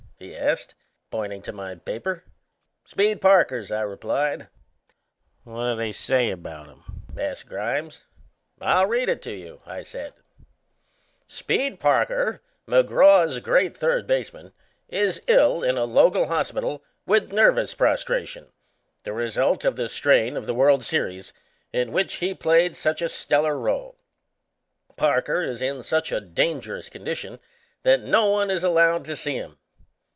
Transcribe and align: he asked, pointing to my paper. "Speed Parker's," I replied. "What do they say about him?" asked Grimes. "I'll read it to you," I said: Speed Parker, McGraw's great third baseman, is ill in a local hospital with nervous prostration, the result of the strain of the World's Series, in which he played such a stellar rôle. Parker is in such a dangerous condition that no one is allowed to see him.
he 0.19 0.37
asked, 0.37 0.75
pointing 1.09 1.41
to 1.41 1.51
my 1.51 1.73
paper. 1.73 2.23
"Speed 2.85 3.19
Parker's," 3.21 3.71
I 3.71 3.81
replied. 3.81 4.49
"What 5.45 5.71
do 5.71 5.75
they 5.77 5.91
say 5.91 6.29
about 6.29 6.67
him?" 6.67 6.83
asked 7.17 7.47
Grimes. 7.47 8.05
"I'll 8.61 8.85
read 8.85 9.09
it 9.09 9.19
to 9.23 9.31
you," 9.33 9.61
I 9.65 9.81
said: 9.81 10.13
Speed 11.25 11.79
Parker, 11.79 12.43
McGraw's 12.67 13.39
great 13.39 13.75
third 13.75 14.05
baseman, 14.05 14.53
is 14.87 15.23
ill 15.25 15.63
in 15.63 15.75
a 15.75 15.85
local 15.85 16.27
hospital 16.27 16.83
with 17.07 17.33
nervous 17.33 17.73
prostration, 17.73 18.51
the 19.01 19.13
result 19.13 19.65
of 19.65 19.75
the 19.75 19.89
strain 19.89 20.37
of 20.37 20.45
the 20.45 20.53
World's 20.53 20.85
Series, 20.85 21.33
in 21.73 21.91
which 21.91 22.15
he 22.17 22.35
played 22.35 22.75
such 22.75 23.01
a 23.01 23.09
stellar 23.09 23.55
rôle. 23.55 23.95
Parker 24.97 25.41
is 25.41 25.63
in 25.63 25.81
such 25.81 26.11
a 26.11 26.21
dangerous 26.21 26.89
condition 26.89 27.39
that 27.81 28.01
no 28.01 28.27
one 28.29 28.51
is 28.51 28.63
allowed 28.63 29.03
to 29.05 29.15
see 29.15 29.33
him. 29.33 29.57